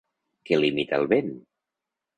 [0.49, 1.33] Què limita el vent?